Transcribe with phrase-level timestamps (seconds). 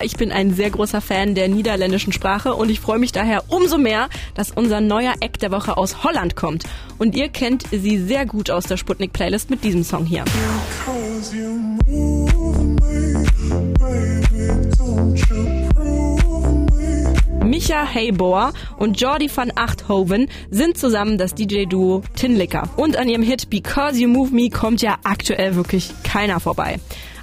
[0.00, 3.78] Ich bin ein sehr großer Fan der niederländischen Sprache und ich freue mich daher umso
[3.78, 6.62] mehr, dass unser neuer Act der Woche aus Holland kommt.
[6.98, 10.24] Und ihr kennt sie sehr gut aus der Sputnik Playlist mit diesem Song hier.
[17.42, 22.70] Micha Haybor und Jordi van Achthoven sind zusammen das DJ-Duo Tinlicker.
[22.76, 26.78] Und an ihrem Hit Because You Move Me kommt ja aktuell wirklich keiner vorbei.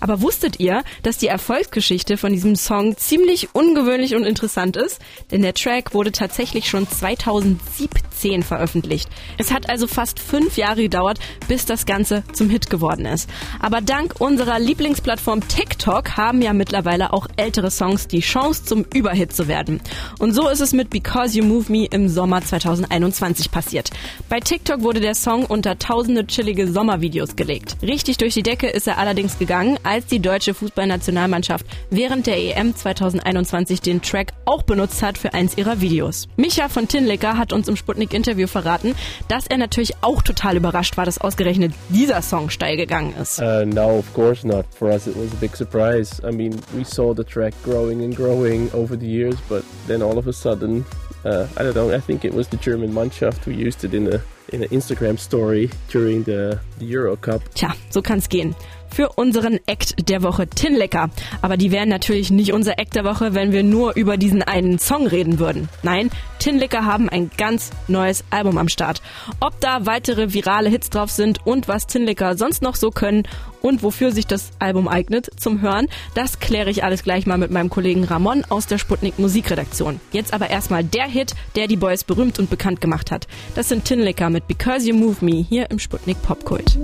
[0.05, 5.01] Aber wusstet ihr, dass die Erfolgsgeschichte von diesem Song ziemlich ungewöhnlich und interessant ist?
[5.31, 9.09] Denn der Track wurde tatsächlich schon 2017 veröffentlicht.
[9.37, 13.29] Es hat also fast fünf Jahre gedauert, bis das Ganze zum Hit geworden ist.
[13.59, 19.33] Aber dank unserer Lieblingsplattform TikTok haben ja mittlerweile auch ältere Songs die Chance zum Überhit
[19.33, 19.81] zu werden.
[20.19, 23.91] Und so ist es mit Because You Move Me im Sommer 2021 passiert.
[24.29, 27.77] Bei TikTok wurde der Song unter tausende chillige Sommervideos gelegt.
[27.81, 32.75] Richtig durch die Decke ist er allerdings gegangen, als die deutsche Fußballnationalmannschaft während der EM
[32.75, 36.27] 2021 den Track auch benutzt hat für eins ihrer Videos.
[36.37, 37.77] Micha von Tinlicker hat uns im
[38.15, 38.95] Sputnik-Interview verraten,
[39.27, 43.39] dass er natürlich auch total überrascht war, dass ausgerechnet dieser Song steil gegangen ist.
[43.39, 44.65] Uh, no, of course not.
[44.77, 46.21] For us it was a big surprise.
[46.23, 50.17] I mean, we saw the track growing and growing over the years, but then all
[50.17, 50.85] of a sudden,
[51.25, 54.07] uh, I don't know, I think it was the German Mannschaft who used it in
[54.13, 57.41] a in an Instagram story during the, the Euro Cup.
[57.55, 58.55] Tja, so kann's gehen
[58.95, 61.09] für unseren Act der Woche Tinlecker.
[61.41, 64.79] Aber die wären natürlich nicht unser Act der Woche, wenn wir nur über diesen einen
[64.79, 65.67] Song reden würden.
[65.83, 69.01] Nein, Tinlecker haben ein ganz neues Album am Start.
[69.41, 73.23] Ob da weitere virale Hits drauf sind und was Tinlecker sonst noch so können
[73.61, 77.51] und wofür sich das Album eignet zum Hören, das kläre ich alles gleich mal mit
[77.51, 79.99] meinem Kollegen Ramon aus der Sputnik Musikredaktion.
[80.13, 83.27] Jetzt aber erstmal der Hit, der die Boys berühmt und bekannt gemacht hat.
[83.55, 86.77] Das sind Tinlecker mit Because You Move Me hier im Sputnik Popkult.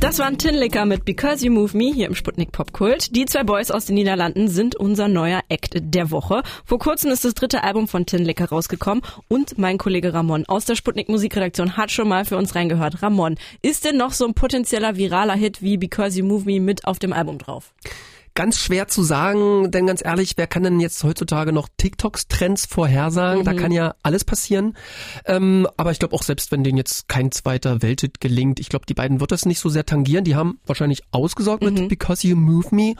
[0.00, 3.16] Das waren Tinlicker mit Because You Move Me hier im Sputnik Popkult.
[3.16, 6.42] Die zwei Boys aus den Niederlanden sind unser neuer Act der Woche.
[6.64, 10.76] Vor kurzem ist das dritte Album von Tinlicker rausgekommen und mein Kollege Ramon aus der
[10.76, 13.02] Sputnik Musikredaktion hat schon mal für uns reingehört.
[13.02, 16.84] Ramon, ist denn noch so ein potenzieller viraler Hit wie Because You Move Me mit
[16.84, 17.72] auf dem Album drauf?
[18.36, 22.66] Ganz schwer zu sagen, denn ganz ehrlich, wer kann denn jetzt heutzutage noch TikToks Trends
[22.66, 23.40] vorhersagen?
[23.40, 23.44] Mhm.
[23.44, 24.76] Da kann ja alles passieren.
[25.24, 28.86] Ähm, aber ich glaube auch selbst, wenn denen jetzt kein zweiter Welthit gelingt, ich glaube,
[28.86, 30.22] die beiden wird das nicht so sehr tangieren.
[30.22, 31.74] Die haben wahrscheinlich ausgesorgt mhm.
[31.74, 32.94] mit Because You Move Me.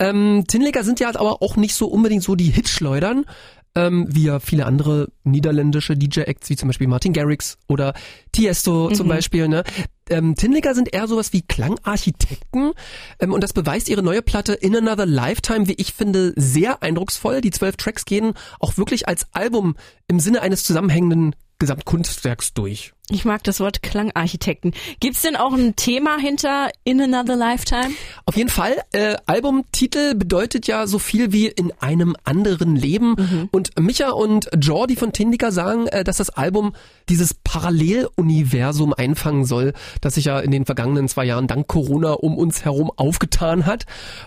[0.00, 3.26] Ähm, Tinleger sind ja aber auch nicht so unbedingt so die Hitschleudern
[3.74, 7.94] ähm, wie ja viele andere niederländische DJ-Acts, wie zum Beispiel Martin Garrix oder
[8.32, 8.94] Tiesto mhm.
[8.94, 9.48] zum Beispiel.
[9.48, 9.62] Ne?
[10.08, 12.72] Ähm, Tinlicker sind eher sowas wie Klangarchitekten
[13.20, 17.40] ähm, und das beweist ihre neue Platte In Another Lifetime, wie ich finde, sehr eindrucksvoll.
[17.40, 19.76] Die zwölf Tracks gehen auch wirklich als Album
[20.08, 22.92] im Sinne eines zusammenhängenden Gesamtkunstwerks durch.
[23.12, 24.72] Ich mag das Wort Klangarchitekten.
[25.00, 27.90] Gibt's denn auch ein Thema hinter In Another Lifetime?
[28.24, 28.76] Auf jeden Fall.
[28.92, 33.16] Äh, Albumtitel bedeutet ja so viel wie in einem anderen Leben.
[33.18, 33.48] Mhm.
[33.50, 36.72] Und Micha und Jordi von Tindiker sagen, äh, dass das Album
[37.08, 42.38] dieses Paralleluniversum einfangen soll, das sich ja in den vergangenen zwei Jahren dank Corona um
[42.38, 43.86] uns herum aufgetan hat.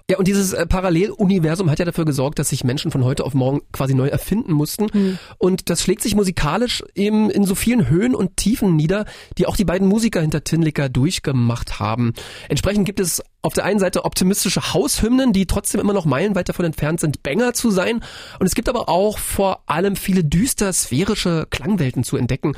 [0.09, 3.33] Ja, und dieses äh, Paralleluniversum hat ja dafür gesorgt, dass sich Menschen von heute auf
[3.33, 4.87] morgen quasi neu erfinden mussten.
[4.91, 5.19] Mhm.
[5.37, 9.05] Und das schlägt sich musikalisch eben in so vielen Höhen und Tiefen nieder,
[9.37, 12.13] die auch die beiden Musiker hinter Tinlicker durchgemacht haben.
[12.49, 16.65] Entsprechend gibt es auf der einen Seite optimistische Haushymnen, die trotzdem immer noch meilenweit davon
[16.65, 18.01] entfernt sind, Banger zu sein.
[18.39, 22.53] Und es gibt aber auch vor allem viele düster sphärische Klangwelten zu entdecken.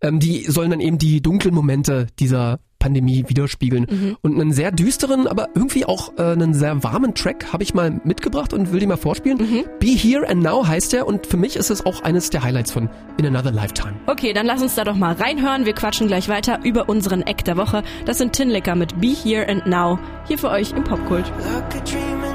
[0.00, 3.86] Ähm, die sollen dann eben die dunklen Momente dieser Pandemie widerspiegeln.
[3.88, 4.16] Mhm.
[4.22, 8.00] Und einen sehr düsteren, aber irgendwie auch äh, einen sehr warmen Track habe ich mal
[8.04, 9.38] mitgebracht und will dir mal vorspielen.
[9.38, 9.64] Mhm.
[9.80, 12.72] Be Here and Now heißt er und für mich ist es auch eines der Highlights
[12.72, 13.94] von In Another Lifetime.
[14.06, 15.66] Okay, dann lass uns da doch mal reinhören.
[15.66, 17.82] Wir quatschen gleich weiter über unseren Eck der Woche.
[18.04, 21.30] Das sind Tinlicker mit Be Here and Now hier für euch im Popkult.
[21.52, 22.27] Like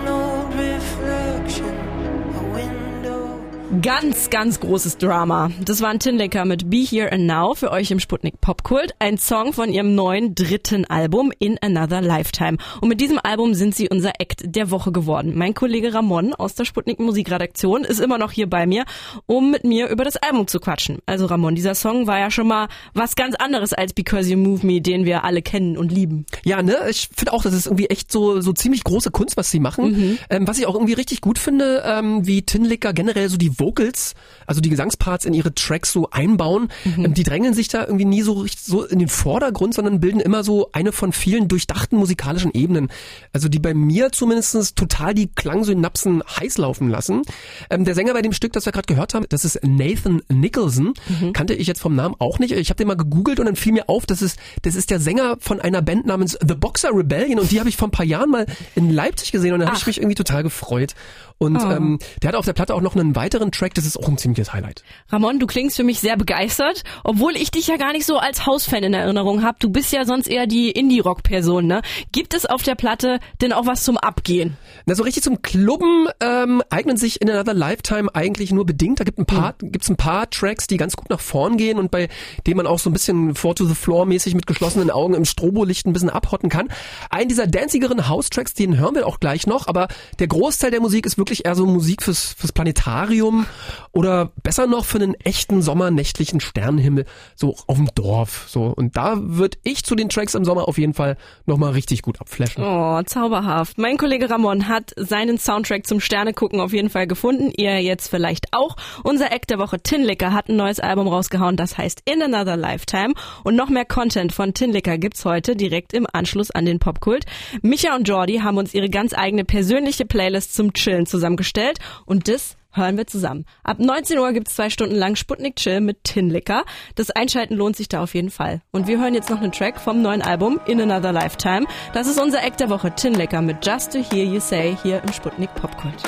[3.81, 5.49] Ganz, ganz großes Drama.
[5.63, 8.93] Das war ein Tinlecker mit Be Here and Now für euch im Sputnik Popkult.
[8.99, 12.57] Ein Song von ihrem neuen dritten Album In Another Lifetime.
[12.81, 15.31] Und mit diesem Album sind sie unser Act der Woche geworden.
[15.35, 18.85] Mein Kollege Ramon aus der Sputnik Musikredaktion ist immer noch hier bei mir,
[19.25, 20.99] um mit mir über das Album zu quatschen.
[21.05, 24.65] Also Ramon, dieser Song war ja schon mal was ganz anderes als Because You Move
[24.67, 26.25] Me, den wir alle kennen und lieben.
[26.43, 26.77] Ja, ne?
[26.89, 29.91] Ich finde auch, das ist irgendwie echt so, so ziemlich große Kunst, was sie machen.
[29.91, 30.17] Mhm.
[30.29, 34.13] Ähm, was ich auch irgendwie richtig gut finde, ähm, wie Tinlicker generell so die Vocals,
[34.45, 36.69] also die Gesangsparts in ihre Tracks so einbauen.
[36.83, 37.05] Mhm.
[37.05, 40.19] Ähm, die drängeln sich da irgendwie nie so richtig so in den Vordergrund, sondern bilden
[40.19, 42.89] immer so eine von vielen durchdachten musikalischen Ebenen.
[43.31, 47.21] Also die bei mir zumindest total die Klangsynapsen heiß laufen lassen.
[47.69, 50.93] Ähm, der Sänger bei dem Stück, das wir gerade gehört haben, das ist Nathan Nicholson.
[51.07, 51.33] Mhm.
[51.33, 52.51] Kannte ich jetzt vom Namen auch nicht.
[52.51, 54.99] Ich habe den mal gegoogelt und dann fiel mir auf, das ist, das ist der
[54.99, 58.05] Sänger von einer Band namens The Boxer Rebellion und die habe ich vor ein paar
[58.05, 58.45] Jahren mal
[58.75, 60.95] in Leipzig gesehen und da habe ich mich irgendwie total gefreut.
[61.37, 61.71] Und oh.
[61.71, 64.17] ähm, der hat auf der Platte auch noch einen weiteren Track, das ist auch ein
[64.17, 64.83] ziemliches Highlight.
[65.09, 68.45] Ramon, du klingst für mich sehr begeistert, obwohl ich dich ja gar nicht so als
[68.45, 69.57] Hausfan in Erinnerung habe.
[69.59, 71.81] Du bist ja sonst eher die Indie-Rock-Person, ne?
[72.11, 74.57] Gibt es auf der Platte denn auch was zum Abgehen?
[74.85, 78.99] Na, so richtig zum Klubben ähm, eignen sich in Another Lifetime eigentlich nur bedingt.
[78.99, 79.71] Da gibt ein paar, mhm.
[79.71, 82.09] gibt's ein paar Tracks, die ganz gut nach vorn gehen und bei
[82.45, 85.25] denen man auch so ein bisschen Four to the Floor mäßig mit geschlossenen Augen im
[85.25, 86.69] Strobolicht ein bisschen abhotten kann.
[87.09, 89.87] Einen dieser danzigeren House-Tracks, den hören wir auch gleich noch, aber
[90.19, 93.42] der Großteil der Musik ist wirklich eher so Musik fürs, fürs Planetarium
[93.91, 97.05] oder besser noch für einen echten sommernächtlichen Sternenhimmel,
[97.35, 98.45] so auf dem Dorf.
[98.47, 98.65] So.
[98.65, 102.19] Und da würde ich zu den Tracks im Sommer auf jeden Fall nochmal richtig gut
[102.19, 102.63] abflashen.
[102.63, 103.77] Oh, zauberhaft.
[103.77, 107.51] Mein Kollege Ramon hat seinen Soundtrack zum Sternegucken auf jeden Fall gefunden.
[107.55, 108.75] Ihr jetzt vielleicht auch.
[109.03, 113.13] Unser Eck der Woche Tinlicker hat ein neues Album rausgehauen, das heißt In Another Lifetime.
[113.43, 117.25] Und noch mehr Content von Tinlicker gibt's heute direkt im Anschluss an den Popkult.
[117.61, 122.57] Micha und Jordi haben uns ihre ganz eigene persönliche Playlist zum Chillen zusammengestellt und das
[122.73, 123.45] hören wir zusammen.
[123.63, 126.65] Ab 19 Uhr gibt's zwei Stunden lang Sputnik Chill mit Tinlicker.
[126.95, 128.61] Das Einschalten lohnt sich da auf jeden Fall.
[128.71, 131.65] Und wir hören jetzt noch einen Track vom neuen Album In Another Lifetime.
[131.93, 135.13] Das ist unser Eck der Woche, Tinlicker mit Just to Hear You Say hier im
[135.13, 136.03] Sputnik Popkult.